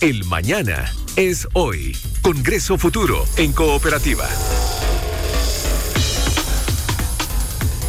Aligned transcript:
El 0.00 0.24
mañana 0.24 0.90
es 1.16 1.46
hoy. 1.52 1.94
Congreso 2.22 2.78
Futuro 2.78 3.22
en 3.36 3.52
Cooperativa. 3.52 4.26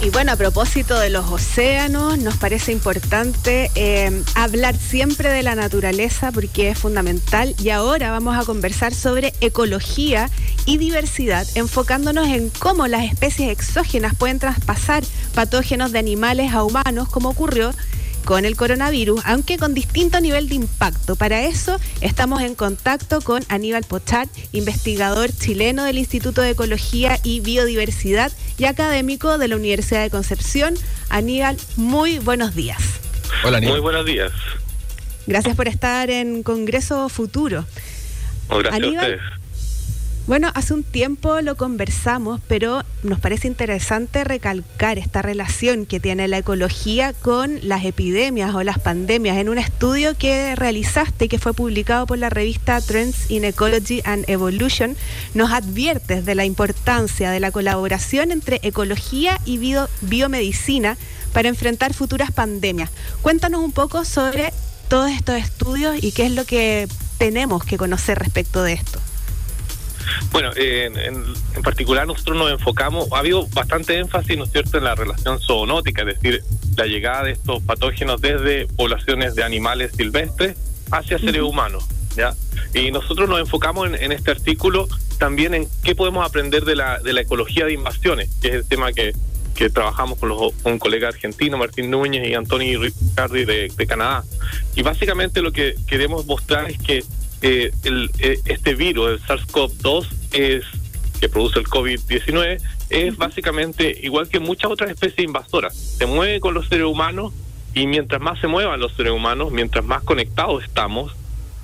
Y 0.03 0.09
bueno, 0.09 0.33
a 0.33 0.35
propósito 0.35 0.99
de 0.99 1.09
los 1.09 1.31
océanos, 1.31 2.17
nos 2.17 2.35
parece 2.35 2.73
importante 2.73 3.71
eh, 3.75 4.23
hablar 4.35 4.75
siempre 4.75 5.29
de 5.29 5.41
la 5.41 5.55
naturaleza 5.55 6.33
porque 6.33 6.67
es 6.67 6.79
fundamental. 6.79 7.55
Y 7.63 7.69
ahora 7.69 8.12
vamos 8.12 8.37
a 8.37 8.43
conversar 8.43 8.93
sobre 8.93 9.31
ecología 9.39 10.29
y 10.65 10.79
diversidad, 10.79 11.47
enfocándonos 11.55 12.28
en 12.28 12.49
cómo 12.49 12.87
las 12.87 13.05
especies 13.05 13.51
exógenas 13.51 14.15
pueden 14.15 14.37
traspasar 14.37 15.03
patógenos 15.33 15.93
de 15.93 15.99
animales 15.99 16.52
a 16.53 16.63
humanos, 16.63 17.07
como 17.07 17.30
ocurrió 17.30 17.71
con 18.26 18.45
el 18.45 18.55
coronavirus, 18.55 19.22
aunque 19.26 19.58
con 19.58 19.73
distinto 19.73 20.20
nivel 20.22 20.49
de 20.49 20.55
impacto. 20.55 21.16
Para 21.16 21.44
eso 21.44 21.80
estamos 22.02 22.41
en 22.41 22.55
contacto 22.55 23.22
con 23.22 23.44
Aníbal 23.49 23.84
Pochat, 23.84 24.30
investigador 24.52 25.32
chileno 25.32 25.84
del 25.84 25.98
Instituto 25.98 26.42
de 26.42 26.52
Ecología 26.52 27.20
y 27.23 27.40
Biodiversidad 27.40 28.31
y 28.58 28.66
académico 28.66 29.38
de 29.38 29.48
la 29.48 29.55
Universidad 29.55 30.02
de 30.04 30.09
Concepción. 30.09 30.76
Aníbal, 31.09 31.58
muy 31.76 32.20
buenos 32.20 32.55
días. 32.55 32.81
Hola, 33.44 33.58
Aníbal. 33.58 33.76
Muy 33.76 33.81
buenos 33.81 34.05
días. 34.05 34.31
Gracias 35.28 35.56
por 35.56 35.67
estar 35.67 36.09
en 36.09 36.44
Congreso 36.44 37.09
Futuro. 37.09 37.66
gracias 38.50 38.84
a 38.84 38.88
ustedes. 38.88 39.41
Bueno, 40.31 40.49
hace 40.55 40.73
un 40.73 40.84
tiempo 40.84 41.41
lo 41.41 41.58
conversamos, 41.58 42.39
pero 42.48 42.84
nos 43.03 43.20
parece 43.20 43.49
interesante 43.49 44.23
recalcar 44.23 44.98
esta 44.98 45.22
relación 45.22 45.85
que 45.85 45.99
tiene 45.99 46.30
la 46.30 46.38
ecología 46.38 47.12
con 47.12 47.59
las 47.63 47.84
epidemias 47.84 48.55
o 48.55 48.63
las 48.63 48.80
pandemias. 48.80 49.36
En 49.36 49.49
un 49.49 49.58
estudio 49.58 50.17
que 50.17 50.55
realizaste 50.55 51.25
y 51.25 51.27
que 51.27 51.38
fue 51.38 51.53
publicado 51.53 52.05
por 52.05 52.17
la 52.17 52.30
revista 52.30 52.80
Trends 52.80 53.30
in 53.30 53.44
Ecology 53.44 53.99
and 54.05 54.23
Evolution, 54.30 54.95
nos 55.34 55.52
adviertes 55.52 56.23
de 56.23 56.34
la 56.34 56.45
importancia 56.45 57.30
de 57.30 57.41
la 57.41 57.52
colaboración 57.52 58.31
entre 58.31 58.61
ecología 58.63 59.38
y 59.44 59.59
biomedicina 60.00 60.97
para 61.34 61.50
enfrentar 61.50 61.94
futuras 61.94 62.31
pandemias. 62.31 62.89
Cuéntanos 63.22 63.59
un 63.59 63.73
poco 63.73 64.06
sobre 64.06 64.53
todos 64.88 65.11
estos 65.11 65.36
estudios 65.36 66.02
y 66.02 66.13
qué 66.13 66.28
es 66.28 66.31
lo 66.31 66.45
que 66.45 66.88
tenemos 67.17 67.66
que 67.66 67.78
conocer 67.78 68.17
respecto 68.17 68.63
de 68.63 68.72
esto. 68.72 69.02
Bueno, 70.32 70.52
en, 70.56 70.98
en, 70.98 71.62
particular 71.62 72.08
nosotros 72.08 72.38
nos 72.38 72.52
enfocamos, 72.52 73.12
ha 73.12 73.20
habido 73.20 73.48
bastante 73.48 73.98
énfasis, 73.98 74.38
¿no 74.38 74.46
es 74.46 74.52
cierto?, 74.52 74.78
en 74.78 74.86
la 74.86 74.96
relación 74.96 75.40
zoonótica, 75.40 76.04
es 76.04 76.22
decir, 76.22 76.44
la 76.78 76.86
llegada 76.86 77.26
de 77.26 77.32
estos 77.32 77.62
patógenos 77.64 78.22
desde 78.22 78.66
poblaciones 78.68 79.36
de 79.36 79.44
animales 79.44 79.92
silvestres 79.96 80.56
hacia 80.90 81.20
seres 81.20 81.42
humanos, 81.42 81.86
¿ya? 82.16 82.34
Y 82.74 82.92
nosotros 82.92 83.28
nos 83.28 83.40
enfocamos 83.40 83.90
en, 83.94 84.12
este 84.12 84.32
artículo 84.32 84.88
también 85.18 85.54
en 85.54 85.68
qué 85.84 85.96
podemos 85.96 86.26
aprender 86.26 86.64
de 86.64 86.76
la, 86.76 87.00
de 87.00 87.14
la 87.14 87.22
ecología 87.22 87.66
de 87.66 87.74
invasiones, 87.74 88.30
que 88.42 88.48
es 88.48 88.54
el 88.56 88.66
tema 88.66 88.94
que, 88.94 89.14
que 89.54 89.70
trabajamos 89.70 90.18
con, 90.18 90.30
los, 90.30 90.54
un 90.64 90.80
colega 90.80 91.09
argentino, 91.09 91.58
Martín 91.58 91.92
Núñez 91.92 92.28
y 92.28 92.34
Antonio 92.34 92.82
Ricardi 92.82 93.44
de, 93.44 93.72
de 93.76 93.88
Canadá. 93.88 94.24
Y 94.76 94.82
básicamente 94.82 95.42
lo 95.42 95.52
que 95.52 95.76
queremos 95.88 96.26
mostrar 96.26 96.72
es 96.72 96.78
que 96.78 97.04
eh, 97.42 97.72
el, 97.84 98.12
eh, 98.20 98.40
este 98.46 98.76
virus, 98.76 99.09
el 99.09 99.22
SARS-CoV-2, 99.22 100.08
es 100.32 100.64
que 101.20 101.30
produce 101.30 101.60
el 101.60 101.68
COVID-19, 101.68 102.62
es 102.90 103.18
básicamente 103.18 103.96
igual 104.02 104.28
que 104.28 104.40
muchas 104.40 104.72
otras 104.72 104.90
especies 104.90 105.28
invasoras. 105.28 105.76
Se 105.76 106.06
mueve 106.06 106.40
con 106.40 106.54
los 106.54 106.68
seres 106.68 106.86
humanos 106.86 107.34
y 107.74 107.86
mientras 107.88 108.22
más 108.22 108.40
se 108.40 108.48
muevan 108.48 108.80
los 108.80 108.94
seres 108.94 109.14
humanos, 109.14 109.52
mientras 109.52 109.86
más 109.86 110.04
conectados 110.04 110.64
estamos 110.64 111.16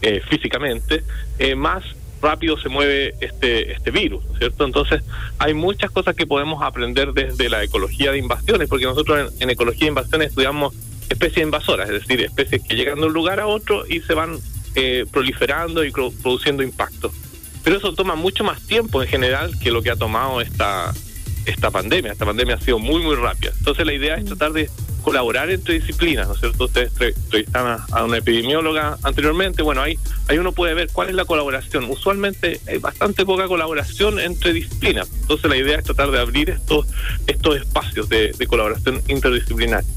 eh, 0.02 0.22
físicamente, 0.30 1.04
eh, 1.40 1.56
más 1.56 1.84
rápido 2.22 2.58
se 2.58 2.70
mueve 2.70 3.14
este 3.20 3.72
este 3.72 3.92
virus, 3.92 4.24
¿cierto? 4.38 4.66
Entonces, 4.66 5.04
hay 5.38 5.54
muchas 5.54 5.92
cosas 5.92 6.16
que 6.16 6.26
podemos 6.26 6.64
aprender 6.64 7.14
desde 7.14 7.50
la 7.50 7.64
ecología 7.64 8.12
de 8.12 8.20
invasiones, 8.20 8.70
porque 8.70 8.86
nosotros 8.86 9.32
en, 9.34 9.44
en 9.44 9.50
ecología 9.50 9.86
de 9.86 9.90
invasiones 9.90 10.30
estudiamos 10.30 10.74
especies 11.10 11.46
invasoras, 11.46 11.90
es 11.90 12.02
decir, 12.02 12.22
especies 12.22 12.62
que 12.64 12.76
llegan 12.76 13.00
de 13.00 13.08
un 13.08 13.14
lugar 13.14 13.40
a 13.40 13.48
otro 13.48 13.88
y 13.88 14.02
se 14.02 14.14
van 14.14 14.38
eh, 14.76 15.06
proliferando 15.12 15.84
y 15.84 15.92
produciendo 15.92 16.64
impacto. 16.64 17.12
Pero 17.64 17.78
eso 17.78 17.94
toma 17.94 18.16
mucho 18.16 18.44
más 18.44 18.62
tiempo 18.62 19.02
en 19.02 19.10
general 19.10 19.58
que 19.60 19.72
lo 19.72 19.82
que 19.82 19.92
ha 19.92 19.96
tomado 19.96 20.42
esta, 20.42 20.94
esta 21.46 21.72
pandemia. 21.72 22.12
Esta 22.12 22.26
pandemia 22.26 22.56
ha 22.56 22.62
sido 22.62 22.80
muy, 22.80 23.02
muy 23.02 23.16
rápida. 23.16 23.52
Entonces 23.58 23.86
la 23.86 23.94
idea 23.94 24.16
es 24.16 24.24
mm. 24.24 24.28
tratar 24.28 24.54
de 24.54 24.70
colaborar 25.08 25.50
entre 25.50 25.76
disciplinas, 25.76 26.28
¿no 26.28 26.34
es 26.34 26.42
cierto? 26.42 26.66
Ustedes 26.66 26.92
entrevistaron 27.00 27.80
a 27.94 28.04
una 28.04 28.18
epidemióloga 28.18 28.98
anteriormente, 29.04 29.64
bueno, 29.64 29.82
ahí, 29.82 29.98
ahí 30.28 30.38
uno 30.38 30.52
puede 30.52 30.74
ver 30.74 30.90
cuál 30.92 31.08
es 31.08 31.16
la 31.16 31.24
colaboración. 31.24 31.86
Usualmente 31.90 32.60
hay 32.68 32.80
bastante 32.80 33.26
poca 33.26 33.48
colaboración 33.48 34.20
entre 34.20 34.52
disciplinas, 34.52 35.10
entonces 35.22 35.50
la 35.50 35.56
idea 35.56 35.78
es 35.78 35.86
tratar 35.86 36.12
de 36.12 36.20
abrir 36.20 36.50
estos, 36.50 36.88
estos 37.26 37.56
espacios 37.56 38.10
de, 38.10 38.34
de 38.38 38.48
colaboración 38.48 39.02
interdisciplinaria. 39.08 39.88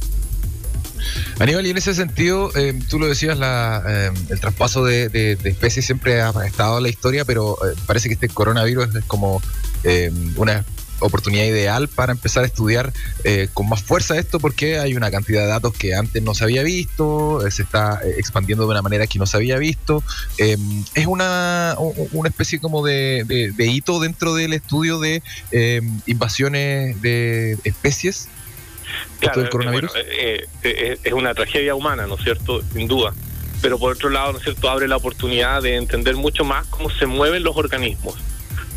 Aníbal, 1.41 1.67
y 1.67 1.71
en 1.71 1.79
ese 1.79 1.95
sentido, 1.95 2.55
eh, 2.55 2.79
tú 2.91 2.99
lo 2.99 3.07
decías, 3.07 3.39
la, 3.39 3.83
eh, 3.89 4.11
el 4.29 4.41
traspaso 4.41 4.85
de, 4.85 5.39
especies 5.43 5.87
siempre 5.87 6.21
ha 6.21 6.33
estado 6.45 6.77
en 6.77 6.83
la 6.83 6.91
historia, 6.91 7.25
pero 7.25 7.57
eh, 7.65 7.75
parece 7.87 8.09
que 8.09 8.15
este 8.15 8.29
coronavirus 8.29 8.95
es 8.95 9.05
como 9.07 9.41
una 10.37 10.67
oportunidad 10.99 11.47
ideal 11.47 11.89
para 11.89 12.13
empezar 12.13 12.45
a 12.45 12.47
estudiar 12.47 12.93
con 13.55 13.67
más 13.67 13.83
fuerza 13.83 14.19
esto 14.19 14.39
porque 14.39 14.79
hay 14.79 14.95
una 14.95 15.11
cantidad 15.11 15.41
de 15.41 15.47
datos 15.47 15.73
que 15.73 15.95
antes 15.95 16.23
no 16.23 16.35
se 16.35 16.45
había 16.45 16.63
visto, 16.63 17.41
se 17.51 17.63
está 17.63 17.99
expandiendo 18.19 18.65
de 18.65 18.73
una 18.73 18.83
manera 18.83 19.07
que 19.07 19.19
no 19.19 19.25
se 19.25 19.39
había 19.39 19.57
visto. 19.57 20.05
es 20.37 21.07
una, 21.07 21.77
una 22.13 22.29
especie 22.29 22.61
como 22.61 22.85
de, 22.85 23.55
hito 23.59 24.01
dentro 24.01 24.35
del 24.35 24.53
estudio 24.53 25.01
de 25.01 25.23
invasiones 26.05 27.01
de 27.01 27.57
especies 27.65 28.29
Claro, 29.19 29.49
coronavirus? 29.51 29.93
Eh, 29.97 30.47
eh, 30.63 30.99
es 31.03 31.13
una 31.13 31.35
tragedia 31.35 31.75
humana, 31.75 32.07
¿no 32.07 32.17
es 32.17 32.23
cierto? 32.23 32.63
Sin 32.73 32.89
duda. 32.89 33.13
Pero 33.63 33.79
por 33.79 33.93
otro 33.93 34.09
lado, 34.09 34.33
¿no 34.33 34.39
es 34.39 34.45
cierto? 34.45 34.71
Abre 34.71 34.89
la 34.89 34.97
oportunidad 34.97 35.63
de 35.63 35.77
entender 35.77 36.17
mucho 36.17 36.45
más 36.45 36.67
cómo 36.69 36.91
se 36.91 37.07
mueven 37.07 37.43
los 37.43 37.57
organismos. 37.57 38.15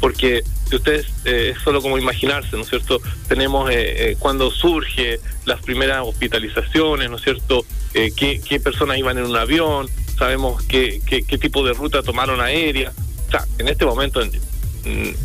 Porque 0.02 0.44
si 0.70 0.76
ustedes, 0.76 1.08
eh, 1.24 1.54
es 1.56 1.64
solo 1.64 1.82
como 1.82 1.98
imaginarse, 1.98 2.58
¿no 2.58 2.64
es 2.64 2.70
cierto? 2.70 3.02
Tenemos 3.30 3.72
cuando 4.20 4.52
surge 4.52 5.20
las 5.46 5.62
primeras 5.62 6.02
hospitalizaciones, 6.06 7.10
¿no 7.10 7.16
es 7.16 7.24
cierto? 7.24 7.66
qué, 7.94 8.42
qué 8.44 8.60
personas 8.60 8.98
iban 8.98 9.18
en 9.18 9.26
un 9.26 9.38
avión, 9.38 9.88
sabemos 10.18 10.64
qué, 10.64 11.00
qué, 11.06 11.24
qué 11.24 11.38
tipo 11.38 11.64
de 11.66 11.74
ruta 11.74 12.02
tomaron 12.02 12.42
aérea. 12.42 12.92
O 13.28 13.32
sea, 13.32 13.46
en 13.58 13.68
este 13.68 13.86
momento 13.86 14.22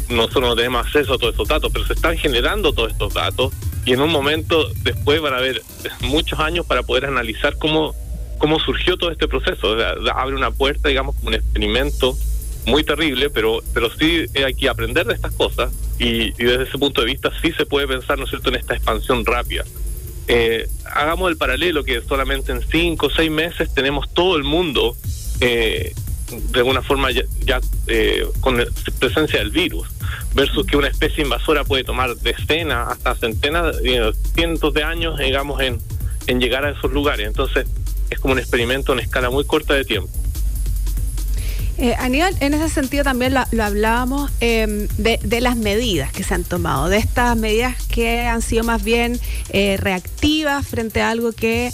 nosotros 0.08 0.42
no 0.42 0.54
tenemos 0.54 0.86
acceso 0.86 1.14
a 1.14 1.18
todos 1.18 1.32
estos 1.32 1.48
datos, 1.48 1.70
pero 1.72 1.86
se 1.86 1.94
están 1.94 2.16
generando 2.16 2.72
todos 2.72 2.92
estos 2.92 3.14
datos 3.14 3.52
y 3.88 3.94
en 3.94 4.02
un 4.02 4.10
momento 4.10 4.68
después 4.82 5.18
van 5.22 5.32
a 5.32 5.38
haber 5.38 5.62
muchos 6.00 6.38
años 6.40 6.66
para 6.66 6.82
poder 6.82 7.06
analizar 7.06 7.56
cómo, 7.56 7.94
cómo 8.36 8.60
surgió 8.60 8.98
todo 8.98 9.10
este 9.10 9.26
proceso. 9.28 9.78
abre 10.14 10.36
una 10.36 10.50
puerta, 10.50 10.90
digamos, 10.90 11.16
como 11.16 11.28
un 11.28 11.34
experimento 11.34 12.14
muy 12.66 12.84
terrible, 12.84 13.30
pero, 13.30 13.62
pero 13.72 13.88
sí 13.90 14.26
hay 14.44 14.52
que 14.52 14.68
aprender 14.68 15.06
de 15.06 15.14
estas 15.14 15.32
cosas 15.32 15.72
y, 15.98 16.32
desde 16.32 16.64
ese 16.64 16.76
punto 16.76 17.00
de 17.00 17.06
vista 17.06 17.32
sí 17.40 17.50
se 17.52 17.64
puede 17.64 17.88
pensar, 17.88 18.18
¿no 18.18 18.24
es 18.24 18.30
cierto?, 18.30 18.50
en 18.50 18.56
esta 18.56 18.74
expansión 18.74 19.24
rápida. 19.24 19.64
Eh, 20.26 20.68
hagamos 20.94 21.30
el 21.30 21.38
paralelo 21.38 21.82
que 21.82 22.02
solamente 22.02 22.52
en 22.52 22.60
cinco 22.70 23.06
o 23.06 23.10
seis 23.10 23.30
meses 23.30 23.72
tenemos 23.72 24.12
todo 24.12 24.36
el 24.36 24.44
mundo 24.44 24.94
eh, 25.40 25.94
de 26.30 26.58
alguna 26.58 26.82
forma 26.82 27.10
ya, 27.10 27.60
eh, 27.86 28.26
con 28.40 28.62
presencia 28.98 29.38
del 29.38 29.50
virus 29.50 29.88
versus 30.34 30.66
que 30.66 30.76
una 30.76 30.88
especie 30.88 31.24
invasora 31.24 31.64
puede 31.64 31.84
tomar 31.84 32.14
decenas 32.16 32.88
hasta 32.88 33.14
centenas, 33.14 33.76
eh, 33.84 34.12
cientos 34.34 34.74
de 34.74 34.82
años, 34.82 35.18
digamos, 35.18 35.60
en, 35.60 35.78
en 36.26 36.40
llegar 36.40 36.64
a 36.64 36.70
esos 36.70 36.92
lugares. 36.92 37.26
Entonces, 37.26 37.66
es 38.10 38.18
como 38.18 38.32
un 38.32 38.38
experimento 38.38 38.92
en 38.92 39.00
escala 39.00 39.30
muy 39.30 39.44
corta 39.44 39.74
de 39.74 39.84
tiempo. 39.84 40.10
Eh, 41.80 41.94
Aníbal, 41.96 42.34
en 42.40 42.54
ese 42.54 42.68
sentido 42.68 43.04
también 43.04 43.34
lo, 43.34 43.62
hablábamos 43.62 44.32
em, 44.40 44.88
de, 44.98 45.20
de, 45.22 45.40
las 45.40 45.56
medidas 45.56 46.10
que 46.10 46.24
se 46.24 46.34
han 46.34 46.42
tomado, 46.42 46.88
de 46.88 46.96
estas 46.96 47.36
medidas 47.36 47.76
que 47.86 48.22
han 48.22 48.42
sido 48.42 48.64
más 48.64 48.82
bien 48.82 49.20
eh, 49.50 49.76
reactivas 49.76 50.66
frente 50.66 51.00
a 51.02 51.10
algo 51.10 51.30
que 51.30 51.70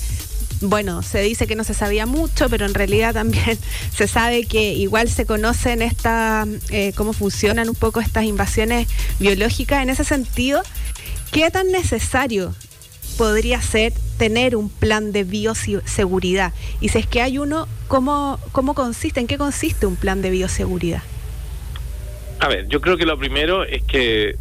bueno, 0.69 1.03
se 1.03 1.21
dice 1.23 1.47
que 1.47 1.57
no 1.57 1.65
se 1.65 1.75
sabía 1.75 2.07
mucho, 2.07 2.49
pero 2.49 2.67
en 2.67 2.75
realidad 2.75 3.15
también 3.15 3.59
se 3.95 4.07
sabe 4.07 4.45
que 4.45 4.73
igual 4.73 5.09
se 5.09 5.27
conocen 5.27 5.83
esta, 5.83 6.47
eh, 6.71 6.93
cómo 6.97 7.13
funcionan 7.13 7.69
un 7.69 7.75
poco 7.75 8.01
estas 8.01 8.25
invasiones 8.25 8.89
biológicas. 9.19 9.83
En 9.83 9.91
ese 9.91 10.05
sentido, 10.05 10.63
¿qué 11.33 11.51
tan 11.51 11.71
necesario 11.71 12.55
podría 13.17 13.61
ser 13.63 13.93
tener 14.19 14.57
un 14.57 14.69
plan 14.69 15.13
de 15.13 15.25
bioseguridad? 15.25 16.53
Y 16.81 16.89
si 16.89 16.99
es 16.99 17.07
que 17.07 17.23
hay 17.23 17.39
uno, 17.39 17.69
¿cómo, 17.89 18.39
cómo 18.53 18.75
consiste? 18.75 19.21
¿En 19.21 19.27
qué 19.27 19.39
consiste 19.39 19.87
un 19.87 19.97
plan 19.97 20.23
de 20.23 20.31
bioseguridad? 20.31 21.03
A 22.41 22.49
ver, 22.49 22.69
yo 22.69 22.81
creo 22.81 22.97
que 22.97 23.07
lo 23.07 23.19
primero 23.19 23.65
es 23.65 23.83
que 23.85 24.37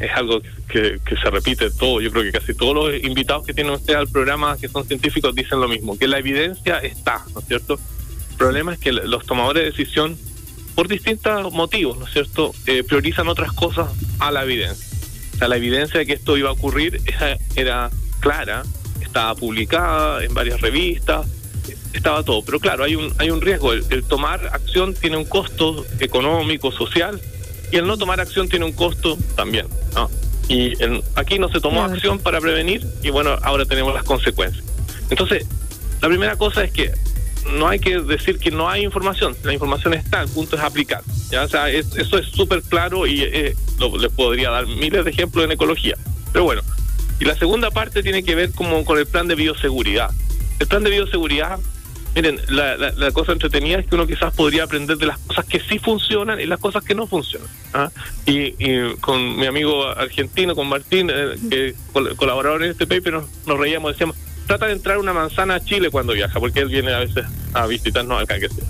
es 0.00 0.10
algo 0.14 0.40
que, 0.68 1.00
se 1.08 1.30
repite 1.30 1.70
todo, 1.70 2.00
yo 2.00 2.10
creo 2.10 2.24
que 2.24 2.32
casi 2.32 2.54
todos 2.54 2.74
los 2.74 3.04
invitados 3.04 3.46
que 3.46 3.54
tienen 3.54 3.72
usted 3.72 3.94
al 3.94 4.08
programa 4.08 4.56
que 4.58 4.68
son 4.68 4.86
científicos 4.86 5.34
dicen 5.34 5.60
lo 5.60 5.68
mismo, 5.68 5.98
que 5.98 6.06
la 6.06 6.18
evidencia 6.18 6.78
está, 6.78 7.24
¿no 7.34 7.40
es 7.40 7.46
cierto? 7.46 7.78
El 8.30 8.36
problema 8.36 8.74
es 8.74 8.78
que 8.78 8.92
los 8.92 9.24
tomadores 9.26 9.62
de 9.62 9.70
decisión, 9.70 10.18
por 10.74 10.88
distintos 10.88 11.52
motivos, 11.52 11.98
¿no 11.98 12.06
es 12.06 12.12
cierto?, 12.12 12.52
eh, 12.66 12.82
priorizan 12.82 13.28
otras 13.28 13.52
cosas 13.52 13.88
a 14.18 14.30
la 14.30 14.42
evidencia. 14.42 14.86
O 15.34 15.38
sea, 15.38 15.48
la 15.48 15.56
evidencia 15.56 16.00
de 16.00 16.06
que 16.06 16.14
esto 16.14 16.36
iba 16.36 16.48
a 16.48 16.52
ocurrir 16.52 17.00
era, 17.06 17.38
era 17.56 17.90
clara, 18.20 18.62
estaba 19.00 19.34
publicada 19.34 20.24
en 20.24 20.34
varias 20.34 20.60
revistas, 20.60 21.26
estaba 21.92 22.22
todo. 22.22 22.42
Pero 22.44 22.60
claro, 22.60 22.84
hay 22.84 22.96
un, 22.96 23.12
hay 23.18 23.30
un 23.30 23.40
riesgo. 23.40 23.72
El, 23.72 24.04
tomar 24.04 24.46
acción 24.52 24.94
tiene 24.94 25.16
un 25.16 25.24
costo 25.24 25.86
económico, 26.00 26.72
social, 26.72 27.20
y 27.74 27.78
el 27.78 27.88
no 27.88 27.98
tomar 27.98 28.20
acción 28.20 28.48
tiene 28.48 28.64
un 28.64 28.72
costo 28.72 29.18
también. 29.34 29.66
¿no? 29.96 30.08
Y 30.48 30.74
aquí 31.16 31.40
no 31.40 31.48
se 31.48 31.60
tomó 31.60 31.82
acción 31.82 32.20
para 32.20 32.40
prevenir 32.40 32.86
y 33.02 33.10
bueno, 33.10 33.36
ahora 33.42 33.64
tenemos 33.64 33.92
las 33.92 34.04
consecuencias. 34.04 34.64
Entonces, 35.10 35.44
la 36.00 36.06
primera 36.06 36.36
cosa 36.36 36.62
es 36.62 36.70
que 36.70 36.92
no 37.58 37.66
hay 37.66 37.80
que 37.80 37.98
decir 37.98 38.38
que 38.38 38.52
no 38.52 38.70
hay 38.70 38.84
información, 38.84 39.36
la 39.42 39.52
información 39.52 39.92
está, 39.92 40.22
el 40.22 40.28
punto 40.28 40.54
es 40.54 40.62
aplicar. 40.62 41.02
¿ya? 41.32 41.42
O 41.42 41.48
sea, 41.48 41.68
eso 41.68 42.16
es 42.16 42.26
súper 42.28 42.62
claro 42.62 43.08
y 43.08 43.22
eh, 43.22 43.56
les 43.98 44.12
podría 44.12 44.50
dar 44.50 44.68
miles 44.68 45.04
de 45.04 45.10
ejemplos 45.10 45.44
en 45.44 45.50
ecología. 45.50 45.96
Pero 46.32 46.44
bueno, 46.44 46.62
y 47.18 47.24
la 47.24 47.34
segunda 47.34 47.72
parte 47.72 48.04
tiene 48.04 48.22
que 48.22 48.36
ver 48.36 48.52
como 48.52 48.84
con 48.84 48.98
el 48.98 49.06
plan 49.06 49.26
de 49.26 49.34
bioseguridad. 49.34 50.10
El 50.60 50.68
plan 50.68 50.84
de 50.84 50.90
bioseguridad 50.90 51.58
Miren, 52.14 52.40
la, 52.48 52.76
la, 52.76 53.10
cosa 53.10 53.32
entretenida 53.32 53.78
es 53.78 53.86
que 53.88 53.96
uno 53.96 54.06
quizás 54.06 54.32
podría 54.32 54.64
aprender 54.64 54.96
de 54.96 55.06
las 55.06 55.18
cosas 55.18 55.44
que 55.46 55.58
sí 55.58 55.80
funcionan 55.80 56.38
y 56.38 56.46
las 56.46 56.60
cosas 56.60 56.84
que 56.84 56.94
no 56.94 57.08
funcionan. 57.08 57.48
¿ah? 57.72 57.90
Y, 58.24 58.94
con 59.00 59.36
mi 59.36 59.46
amigo 59.46 59.84
argentino, 59.88 60.54
con 60.54 60.68
Martín, 60.68 61.10
eh, 61.12 61.34
que 61.50 61.74
colaborador 62.16 62.62
en 62.62 62.70
este 62.70 62.86
paper, 62.86 63.14
nos, 63.14 63.24
nos, 63.46 63.58
reíamos, 63.58 63.92
decíamos, 63.92 64.16
trata 64.46 64.66
de 64.66 64.74
entrar 64.74 64.98
una 64.98 65.12
manzana 65.12 65.56
a 65.56 65.60
Chile 65.64 65.90
cuando 65.90 66.12
viaja, 66.12 66.38
porque 66.38 66.60
él 66.60 66.68
viene 66.68 66.94
a 66.94 67.00
veces 67.00 67.26
a 67.52 67.66
visitarnos 67.66 68.22
acá. 68.22 68.38
Que 68.38 68.48
sea. 68.48 68.64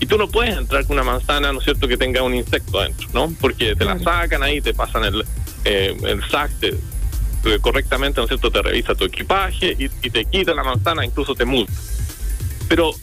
Y 0.00 0.06
tú 0.06 0.18
no 0.18 0.28
puedes 0.28 0.56
entrar 0.56 0.86
con 0.86 0.94
una 0.94 1.04
manzana, 1.04 1.52
¿no 1.52 1.58
es 1.58 1.64
cierto?, 1.64 1.88
que 1.88 1.96
tenga 1.96 2.22
un 2.22 2.34
insecto 2.34 2.80
adentro, 2.80 3.08
¿no? 3.14 3.32
Porque 3.40 3.76
te 3.76 3.84
la 3.84 3.98
sacan 3.98 4.42
ahí, 4.42 4.60
te 4.60 4.74
pasan 4.74 5.04
el, 5.04 5.24
eh, 5.64 5.96
el 6.04 6.22
sac, 6.28 6.50
te, 6.58 6.74
correctamente, 7.60 8.18
¿no 8.18 8.24
es 8.24 8.28
cierto?, 8.28 8.50
te 8.50 8.60
revisa 8.60 8.94
tu 8.94 9.04
equipaje 9.04 9.74
y, 9.78 9.84
y 9.84 10.10
te 10.10 10.26
quita 10.26 10.54
la 10.54 10.64
manzana, 10.64 11.04
incluso 11.04 11.34
te 11.34 11.46
multa. 11.46 11.72
Pero 12.70 12.94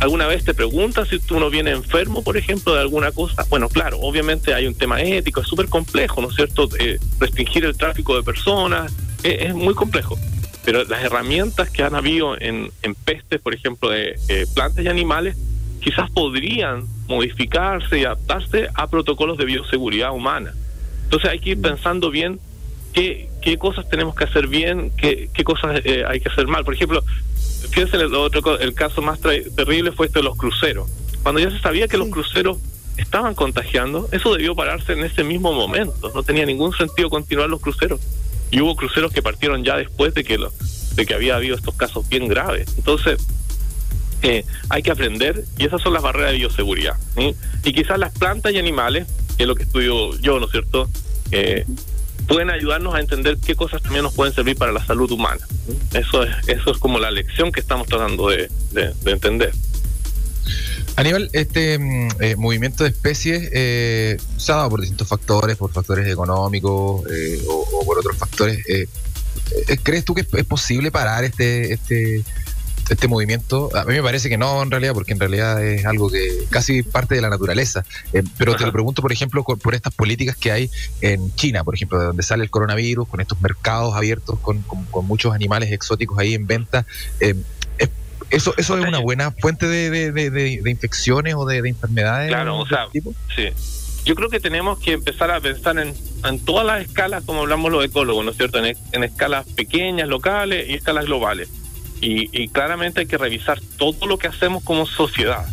¿Alguna 0.00 0.26
vez 0.26 0.44
te 0.44 0.54
preguntas 0.54 1.08
si 1.08 1.18
tú 1.18 1.38
no 1.38 1.50
viene 1.50 1.70
enfermo, 1.70 2.22
por 2.22 2.36
ejemplo, 2.36 2.74
de 2.74 2.80
alguna 2.80 3.12
cosa? 3.12 3.46
Bueno, 3.48 3.68
claro, 3.68 3.98
obviamente 4.00 4.52
hay 4.52 4.66
un 4.66 4.74
tema 4.74 5.00
ético, 5.00 5.40
es 5.40 5.46
súper 5.46 5.68
complejo, 5.68 6.20
¿no 6.20 6.28
es 6.28 6.34
cierto? 6.34 6.68
Eh, 6.78 6.98
restringir 7.20 7.64
el 7.64 7.76
tráfico 7.76 8.16
de 8.16 8.22
personas 8.22 8.92
eh, 9.22 9.46
es 9.48 9.54
muy 9.54 9.72
complejo. 9.74 10.18
Pero 10.64 10.84
las 10.84 11.02
herramientas 11.02 11.70
que 11.70 11.82
han 11.82 11.94
habido 11.94 12.38
en, 12.40 12.70
en 12.82 12.94
pestes, 12.94 13.40
por 13.40 13.54
ejemplo, 13.54 13.88
de 13.88 14.16
eh, 14.28 14.46
plantas 14.52 14.84
y 14.84 14.88
animales, 14.88 15.36
quizás 15.80 16.10
podrían 16.10 16.84
modificarse 17.06 18.00
y 18.00 18.04
adaptarse 18.04 18.68
a 18.74 18.88
protocolos 18.88 19.38
de 19.38 19.44
bioseguridad 19.44 20.12
humana. 20.12 20.52
Entonces 21.04 21.30
hay 21.30 21.38
que 21.38 21.50
ir 21.50 21.60
pensando 21.62 22.10
bien 22.10 22.40
qué, 22.92 23.28
qué 23.40 23.58
cosas 23.58 23.88
tenemos 23.88 24.14
que 24.16 24.24
hacer 24.24 24.48
bien, 24.48 24.90
qué, 24.96 25.30
qué 25.32 25.44
cosas 25.44 25.80
hay 26.08 26.20
que 26.20 26.28
hacer 26.28 26.46
mal. 26.46 26.64
Por 26.64 26.74
ejemplo, 26.74 27.02
fíjense, 27.70 27.96
el, 27.96 28.14
otro, 28.14 28.58
el 28.58 28.74
caso 28.74 29.02
más 29.02 29.20
terrible 29.20 29.92
fue 29.92 30.06
este 30.06 30.20
de 30.20 30.24
los 30.24 30.36
cruceros. 30.36 30.90
Cuando 31.22 31.40
ya 31.40 31.50
se 31.50 31.58
sabía 31.58 31.88
que 31.88 31.96
los 31.96 32.08
cruceros 32.08 32.58
estaban 32.96 33.34
contagiando, 33.34 34.08
eso 34.12 34.34
debió 34.34 34.54
pararse 34.54 34.92
en 34.92 35.04
ese 35.04 35.24
mismo 35.24 35.52
momento. 35.52 36.12
No 36.14 36.22
tenía 36.22 36.46
ningún 36.46 36.72
sentido 36.76 37.10
continuar 37.10 37.48
los 37.48 37.60
cruceros. 37.60 38.00
Y 38.50 38.60
hubo 38.60 38.76
cruceros 38.76 39.12
que 39.12 39.22
partieron 39.22 39.64
ya 39.64 39.76
después 39.76 40.14
de 40.14 40.22
que, 40.22 40.38
lo, 40.38 40.52
de 40.94 41.06
que 41.06 41.14
había 41.14 41.36
habido 41.36 41.56
estos 41.56 41.74
casos 41.74 42.08
bien 42.08 42.28
graves. 42.28 42.74
Entonces, 42.76 43.18
eh, 44.22 44.44
hay 44.68 44.82
que 44.82 44.90
aprender 44.90 45.44
y 45.58 45.66
esas 45.66 45.82
son 45.82 45.92
las 45.92 46.02
barreras 46.02 46.32
de 46.32 46.38
bioseguridad. 46.38 46.96
Y 47.16 47.72
quizás 47.72 47.98
las 47.98 48.16
plantas 48.16 48.52
y 48.52 48.58
animales, 48.58 49.06
que 49.36 49.42
es 49.42 49.48
lo 49.48 49.54
que 49.54 49.64
estudio 49.64 50.16
yo, 50.20 50.38
¿no 50.38 50.46
es 50.46 50.52
cierto? 50.52 50.88
Eh, 51.30 51.66
pueden 52.26 52.50
ayudarnos 52.50 52.94
a 52.94 53.00
entender 53.00 53.38
qué 53.38 53.54
cosas 53.54 53.82
también 53.82 54.02
nos 54.02 54.14
pueden 54.14 54.34
servir 54.34 54.56
para 54.56 54.72
la 54.72 54.84
salud 54.84 55.10
humana. 55.10 55.46
Eso 55.92 56.22
es, 56.22 56.30
eso 56.48 56.70
es 56.72 56.78
como 56.78 56.98
la 56.98 57.10
lección 57.10 57.52
que 57.52 57.60
estamos 57.60 57.86
tratando 57.86 58.28
de, 58.28 58.50
entender. 59.06 59.52
Aníbal, 60.96 61.28
este 61.32 61.78
mm, 61.78 62.08
eh, 62.20 62.36
movimiento 62.36 62.84
de 62.84 62.90
especies 62.90 63.50
eh, 63.52 64.16
se 64.36 64.52
por 64.52 64.80
distintos 64.80 65.08
factores, 65.08 65.56
por 65.56 65.72
factores 65.72 66.06
económicos 66.06 67.02
eh, 67.10 67.42
o, 67.48 67.84
por 67.84 67.98
otros 67.98 68.16
factores. 68.16 68.58
Eh, 68.68 68.86
¿Crees 69.82 70.04
tú 70.04 70.14
que 70.14 70.20
es 70.20 70.44
posible 70.44 70.90
parar 70.90 71.24
este, 71.24 71.72
este, 71.72 72.22
este 72.90 73.08
movimiento, 73.08 73.70
a 73.74 73.84
mí 73.84 73.94
me 73.94 74.02
parece 74.02 74.28
que 74.28 74.36
no 74.36 74.62
en 74.62 74.70
realidad, 74.70 74.92
porque 74.92 75.12
en 75.12 75.20
realidad 75.20 75.62
es 75.64 75.86
algo 75.86 76.10
que 76.10 76.44
casi 76.50 76.82
parte 76.82 77.14
de 77.14 77.22
la 77.22 77.30
naturaleza. 77.30 77.84
Eh, 78.12 78.22
pero 78.36 78.56
te 78.56 78.66
lo 78.66 78.72
pregunto, 78.72 79.00
por 79.00 79.12
ejemplo, 79.12 79.44
por, 79.44 79.74
estas 79.74 79.94
políticas 79.94 80.36
que 80.36 80.52
hay 80.52 80.70
en 81.00 81.34
China, 81.34 81.64
por 81.64 81.74
ejemplo, 81.74 81.98
de 81.98 82.06
donde 82.06 82.22
sale 82.22 82.44
el 82.44 82.50
coronavirus, 82.50 83.08
con 83.08 83.20
estos 83.20 83.40
mercados 83.40 83.94
abiertos, 83.94 84.38
con, 84.40 84.62
con, 84.62 85.06
muchos 85.06 85.34
animales 85.34 85.72
exóticos 85.72 86.18
ahí 86.18 86.34
en 86.34 86.46
venta. 86.46 86.86
Eh, 87.20 87.34
¿Eso, 88.30 88.54
eso 88.56 88.78
es 88.78 88.86
una 88.86 88.98
buena 88.98 89.30
fuente 89.30 89.66
de, 89.66 90.10
de, 90.10 90.30
de, 90.30 90.70
infecciones 90.70 91.34
o 91.36 91.44
de, 91.44 91.58
enfermedades? 91.58 92.28
Claro, 92.28 92.58
o 92.58 92.66
sea, 92.66 92.88
tipo? 92.90 93.14
sí. 93.34 93.48
Yo 94.04 94.14
creo 94.14 94.28
que 94.28 94.38
tenemos 94.38 94.78
que 94.80 94.92
empezar 94.92 95.30
a 95.30 95.40
pensar 95.40 95.78
en, 95.78 95.94
en 96.24 96.44
todas 96.44 96.66
las 96.66 96.82
escalas, 96.82 97.24
como 97.24 97.40
hablamos 97.40 97.72
los 97.72 97.82
ecólogos, 97.82 98.22
¿no 98.22 98.32
es 98.32 98.36
cierto? 98.36 98.62
En, 98.62 98.76
en 98.92 99.04
escalas 99.04 99.46
pequeñas, 99.46 100.08
locales 100.08 100.68
y 100.68 100.74
escalas 100.74 101.06
globales 101.06 101.48
y, 102.04 102.48
claramente 102.48 103.00
hay 103.00 103.06
que 103.06 103.18
revisar 103.18 103.60
todo 103.78 104.06
lo 104.06 104.18
que 104.18 104.28
hacemos 104.28 104.62
como 104.62 104.86
sociedad. 104.86 105.46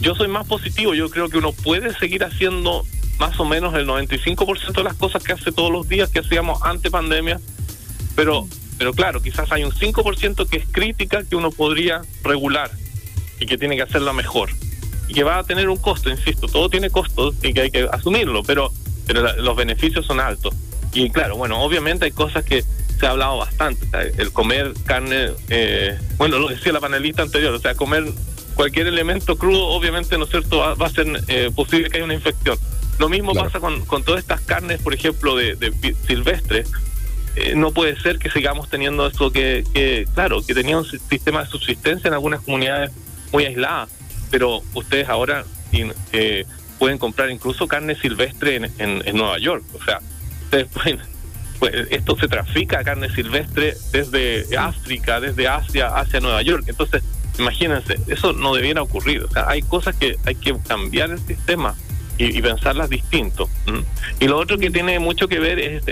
Yo 0.00 0.14
soy 0.14 0.28
más 0.28 0.46
positivo, 0.46 0.94
yo 0.94 1.08
creo 1.10 1.28
que 1.28 1.38
uno 1.38 1.52
puede 1.52 1.94
seguir 1.98 2.24
haciendo 2.24 2.84
más 3.18 3.40
o 3.40 3.44
menos 3.44 3.74
el 3.74 3.86
95% 3.86 4.72
de 4.72 4.84
las 4.84 4.94
cosas 4.94 5.22
que 5.22 5.32
hace 5.32 5.50
todos 5.50 5.72
los 5.72 5.88
días 5.88 6.10
que 6.10 6.20
hacíamos 6.20 6.62
ante 6.62 6.90
pandemia, 6.90 7.40
pero, 8.14 8.46
pero 8.76 8.92
claro, 8.92 9.22
quizás 9.22 9.50
hay 9.50 9.64
un 9.64 9.72
5% 9.72 10.48
que 10.48 10.58
es 10.58 10.68
crítica 10.70 11.24
que 11.24 11.34
uno 11.34 11.50
podría 11.50 12.02
regular 12.22 12.70
y 13.40 13.46
que 13.46 13.58
tiene 13.58 13.76
que 13.76 13.82
hacerlo 13.82 14.12
mejor 14.12 14.50
y 15.08 15.14
que 15.14 15.24
va 15.24 15.38
a 15.38 15.44
tener 15.44 15.68
un 15.68 15.78
costo, 15.78 16.10
insisto, 16.10 16.46
todo 16.48 16.68
tiene 16.68 16.90
costos 16.90 17.34
y 17.42 17.54
que 17.54 17.62
hay 17.62 17.70
que 17.70 17.88
asumirlo, 17.90 18.42
pero, 18.42 18.70
pero 19.06 19.36
los 19.38 19.56
beneficios 19.56 20.04
son 20.06 20.20
altos. 20.20 20.54
Y 20.92 21.10
claro, 21.10 21.36
bueno, 21.36 21.62
obviamente 21.62 22.04
hay 22.04 22.12
cosas 22.12 22.44
que 22.44 22.62
se 22.98 23.06
ha 23.06 23.10
hablado 23.10 23.38
bastante. 23.38 23.86
el 24.16 24.32
comer 24.32 24.72
carne, 24.84 25.30
eh, 25.48 25.98
bueno, 26.16 26.38
lo 26.38 26.48
decía 26.48 26.72
la 26.72 26.80
panelista 26.80 27.22
anterior, 27.22 27.54
o 27.54 27.58
sea, 27.58 27.74
comer 27.74 28.04
cualquier 28.54 28.88
elemento 28.88 29.38
crudo, 29.38 29.66
obviamente, 29.68 30.18
¿no 30.18 30.24
es 30.24 30.30
cierto?, 30.30 30.58
va, 30.58 30.86
a 30.86 30.90
ser 30.90 31.06
eh, 31.28 31.50
posible 31.54 31.88
que 31.88 31.98
haya 31.98 32.04
una 32.04 32.14
infección. 32.14 32.58
Lo 32.98 33.08
mismo 33.08 33.32
pasa 33.32 33.60
con, 33.60 33.84
con 33.84 34.02
todas 34.02 34.20
estas 34.20 34.40
carnes, 34.40 34.82
por 34.82 34.92
ejemplo, 34.92 35.36
de, 35.36 35.54
de 35.54 35.94
silvestres. 36.06 36.68
Eh, 37.36 37.54
no 37.54 37.70
puede 37.70 38.00
ser 38.00 38.18
que 38.18 38.28
sigamos 38.30 38.68
teniendo 38.68 39.06
esto 39.06 39.30
que, 39.30 39.62
que, 39.72 40.08
claro, 40.12 40.44
que 40.44 40.54
tenía 40.54 40.76
un 40.76 40.84
sistema 40.84 41.44
de 41.44 41.50
subsistencia 41.50 42.08
en 42.08 42.14
algunas 42.14 42.40
comunidades 42.40 42.90
muy 43.30 43.44
aisladas, 43.44 43.90
pero 44.32 44.62
ustedes 44.74 45.08
ahora 45.08 45.44
pueden 46.80 46.98
comprar 46.98 47.30
incluso 47.30 47.68
carne 47.68 47.94
silvestre 47.94 48.56
en, 48.56 48.64
en, 48.78 49.06
en 49.06 49.16
Nueva 49.16 49.38
York. 49.38 49.62
O 49.74 49.84
sea, 49.84 50.00
ustedes 50.42 50.66
pueden 50.74 50.98
esto 51.90 52.16
se 52.16 52.28
trafica 52.28 52.84
carne 52.84 53.10
silvestre 53.10 53.76
desde 53.92 54.56
África, 54.56 55.20
desde 55.20 55.48
Asia 55.48 55.88
hacia 55.88 56.20
Nueva 56.20 56.42
York. 56.42 56.64
Entonces, 56.68 57.02
imagínense, 57.38 57.98
eso 58.08 58.32
no 58.32 58.54
debiera 58.54 58.82
ocurrir. 58.82 59.24
O 59.24 59.30
sea, 59.30 59.48
hay 59.48 59.62
cosas 59.62 59.96
que 59.96 60.16
hay 60.24 60.34
que 60.34 60.56
cambiar 60.66 61.10
el 61.10 61.18
sistema 61.18 61.74
y, 62.18 62.42
pensarlas 62.42 62.90
distinto. 62.90 63.48
Y 64.18 64.26
lo 64.26 64.38
otro 64.38 64.58
que 64.58 64.70
tiene 64.70 64.98
mucho 64.98 65.28
que 65.28 65.38
ver 65.38 65.58
es, 65.58 65.84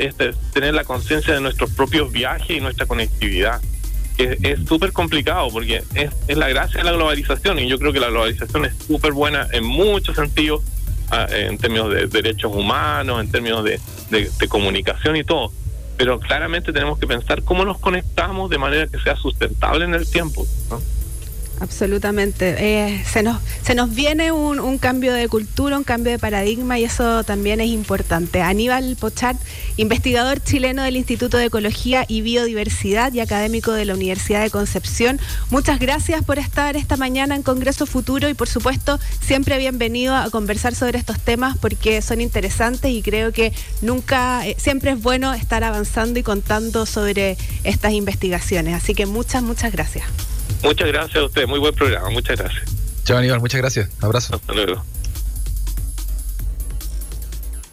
tener 0.53 0.75
la 0.75 0.85
conciencia 0.85 1.35
de 1.35 1.41
nuestros 1.41 1.71
propios 1.71 2.11
viajes 2.11 2.57
y 2.57 2.61
nuestra 2.61 2.87
conectividad. 2.87 3.61
Es 4.19 4.61
súper 4.67 4.93
complicado 4.93 5.49
porque 5.51 5.83
es, 5.95 6.11
es 6.27 6.37
la 6.37 6.49
gracia 6.49 6.79
de 6.79 6.85
la 6.85 6.93
globalización 6.93 7.59
y 7.59 7.69
yo 7.69 7.79
creo 7.79 7.93
que 7.93 8.01
la 8.01 8.09
globalización 8.09 8.65
es 8.65 8.73
súper 8.87 9.13
buena 9.13 9.47
en 9.53 9.65
muchos 9.65 10.17
sentidos, 10.17 10.63
en 11.31 11.59
términos 11.59 11.91
de 11.93 12.07
derechos 12.07 12.55
humanos, 12.55 13.21
en 13.21 13.31
términos 13.31 13.65
de, 13.65 13.81
de, 14.11 14.49
comunicación 14.49 15.17
y 15.17 15.25
todo. 15.25 15.53
Pero 15.97 16.21
claramente 16.21 16.73
tenemos 16.73 16.99
que 16.99 17.07
pensar 17.07 17.43
cómo 17.43 17.65
nos 17.65 17.79
conectamos 17.79 18.51
de 18.51 18.59
manera 18.59 18.87
que 18.87 18.99
sea 18.99 19.17
sustentable 19.17 19.85
en 19.85 19.95
el 19.95 20.11
tiempo. 20.11 20.47
¿no? 20.71 20.81
Absolutamente. 21.61 22.55
Eh, 22.59 23.03
se, 23.11 23.23
nos, 23.23 23.39
se 23.63 23.75
nos 23.75 23.95
viene 23.95 24.31
un, 24.31 24.61
un, 24.61 24.77
cambio 24.77 25.15
de 25.15 25.27
cultura, 25.29 25.79
un 25.79 25.85
cambio 25.85 26.13
de 26.13 26.19
paradigma 26.19 26.79
y 26.79 26.85
eso 26.85 27.25
también 27.25 27.61
es 27.61 27.69
importante. 27.69 28.43
Aníbal 28.43 28.97
Pochat, 29.01 29.37
investigador 29.77 30.43
chileno 30.43 30.83
del 30.83 30.97
Instituto 30.97 31.39
de 31.39 31.47
Ecología 31.47 32.05
y 32.09 32.21
Biodiversidad 32.21 33.13
y 33.15 33.21
académico 33.21 33.73
de 33.73 33.87
la 33.87 33.95
Universidad 33.95 34.43
de 34.43 34.51
Concepción, 34.51 35.19
muchas 35.51 35.79
gracias 35.79 36.23
por 36.25 36.39
estar 36.39 36.77
esta 36.77 36.97
mañana 36.97 37.35
en 37.35 37.43
Congreso 37.43 37.87
Futuro 37.87 38.29
y 38.29 38.35
por 38.35 38.49
supuesto 38.49 39.01
siempre 39.21 39.57
bienvenido 39.59 40.15
a 40.15 40.29
conversar 40.31 40.75
sobre 40.75 40.99
estos 40.99 41.19
temas 41.21 41.57
porque 41.57 42.03
son 42.03 42.21
interesantes 42.21 42.91
y 42.91 43.01
creo 43.01 43.33
que 43.33 43.53
nunca, 43.81 44.47
eh, 44.47 44.57
siempre 44.59 44.91
es 44.91 45.03
bueno 45.03 45.33
estar 45.33 45.65
avanzando 45.65 46.19
y 46.19 46.23
contando 46.23 46.85
sobre 46.85 47.39
estas 47.65 47.93
investigaciones. 47.93 48.75
Así 48.75 48.95
que 48.95 49.07
muchas, 49.07 49.43
muchas 49.43 49.73
gracias. 49.73 50.05
Muchas 50.63 50.89
gracias 50.89 51.17
a 51.17 51.25
usted, 51.25 51.47
muy 51.47 51.59
buen 51.59 51.75
programa, 51.75 52.11
muchas 52.11 52.39
gracias. 52.39 52.65
Chao 53.05 53.19
Aníbal, 53.19 53.41
muchas 53.41 53.61
gracias. 53.61 53.89
Abrazo. 54.01 54.35
Hasta 54.35 54.53
luego. 54.53 54.83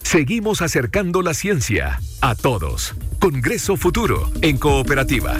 Seguimos 0.03 0.61
acercando 0.61 1.23
la 1.23 1.33
ciencia 1.33 1.99
a 2.21 2.35
todos. 2.35 2.93
Congreso 3.19 3.77
Futuro 3.77 4.29
en 4.41 4.57
Cooperativa. 4.57 5.37